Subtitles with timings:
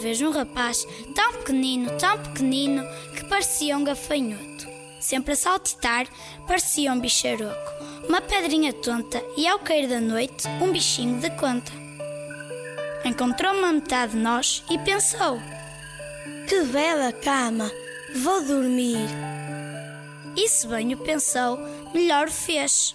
[0.00, 2.82] Vez um rapaz tão pequenino, tão pequenino,
[3.14, 4.68] que parecia um gafanhoto.
[4.98, 6.06] Sempre a saltitar,
[6.46, 7.70] parecia um bicharoco.
[8.08, 11.72] Uma pedrinha tonta e, ao cair da noite, um bichinho de conta.
[13.04, 15.40] Encontrou uma metade de nós e pensou:
[16.48, 17.70] Que bela cama!
[18.16, 19.08] Vou dormir.
[20.36, 21.58] E se bem o pensou,
[21.94, 22.94] melhor o fez.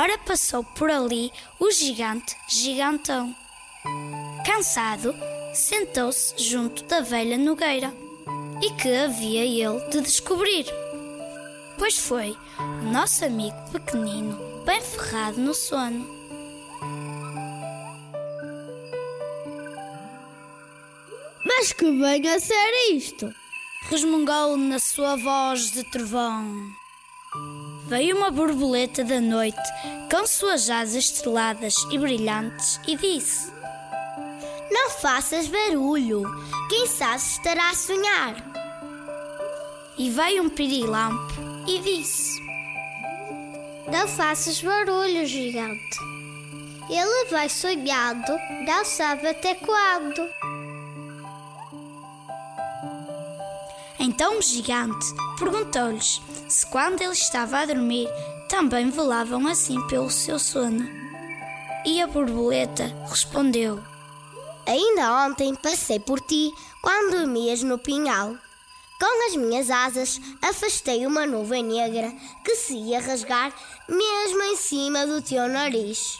[0.00, 3.36] Ora passou por ali o gigante gigantão.
[4.46, 5.14] Cansado,
[5.52, 7.92] sentou-se junto da velha nogueira.
[8.62, 10.64] E que havia ele de descobrir?
[11.78, 16.08] Pois foi o nosso amigo pequenino, bem ferrado no sono.
[21.44, 23.30] Mas que venha a ser isto!
[23.90, 26.79] resmungou na sua voz de trovão.
[27.90, 29.58] Veio uma borboleta da noite
[30.08, 33.52] com suas asas estreladas e brilhantes e disse:
[34.70, 36.22] Não faças barulho,
[36.68, 38.36] quem sabe estará a sonhar.
[39.98, 41.34] E veio um pirilampo
[41.66, 42.40] e disse:
[43.90, 45.98] Não faças barulho, gigante.
[46.88, 48.38] Ele vai sonhando,
[48.68, 50.28] não sabe até quando.
[54.00, 55.06] Então o gigante
[55.38, 58.08] perguntou-lhes se quando ele estava a dormir
[58.48, 60.88] também velavam assim pelo seu sono.
[61.84, 63.78] E a borboleta respondeu:
[64.66, 66.50] Ainda ontem passei por ti
[66.82, 68.34] quando dormias no pinhal.
[68.98, 72.10] Com as minhas asas afastei uma nuvem negra
[72.42, 73.52] que se ia rasgar
[73.86, 76.18] mesmo em cima do teu nariz.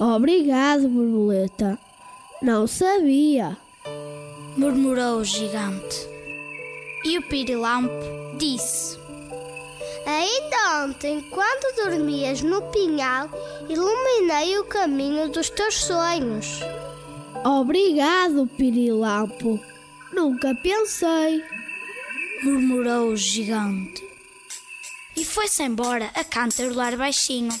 [0.00, 1.78] Obrigado, borboleta.
[2.40, 3.56] Não sabia.
[4.56, 6.13] murmurou o gigante.
[7.04, 7.92] E o pirilampo
[8.38, 8.98] disse:
[10.06, 13.28] Ainda ontem, quando dormias no pinhal,
[13.68, 16.60] iluminei o caminho dos teus sonhos.
[17.44, 19.60] Obrigado, Pirilampo.
[20.12, 21.44] Nunca pensei.
[22.42, 24.02] murmurou o gigante.
[25.16, 27.52] E foi-se embora a cantarolar baixinho.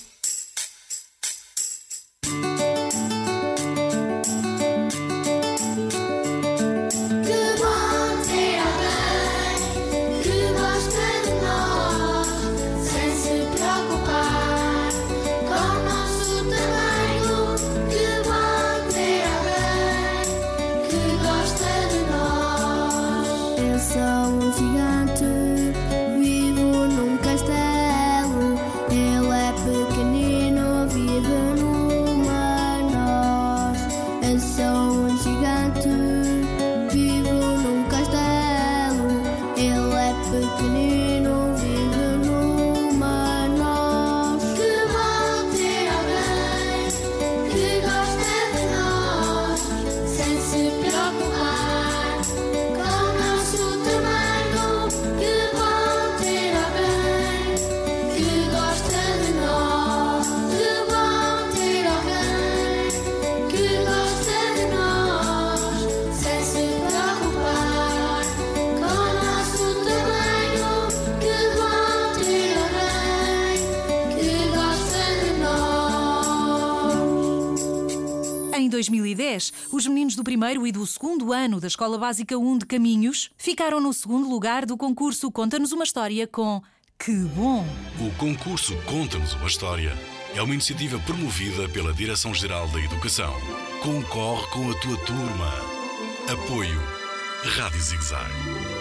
[78.74, 83.30] 2010, os meninos do primeiro e do segundo ano da Escola Básica 1 de Caminhos
[83.38, 86.60] ficaram no segundo lugar do concurso Conta-nos uma História com
[86.98, 87.64] Que Bom!
[88.00, 89.96] O concurso Conta-nos uma História
[90.34, 93.32] é uma iniciativa promovida pela Direção-Geral da Educação.
[93.80, 95.52] Concorre com a tua turma.
[96.28, 96.80] Apoio
[97.44, 98.73] Rádio Zigzag.